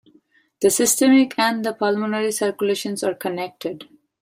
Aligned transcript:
The 0.61 0.71
systemic 0.71 1.37
and 1.37 1.63
the 1.63 1.73
pulmonary 1.73 2.31
circulation 2.31 2.95
are 3.03 3.13
connected. 3.13 3.87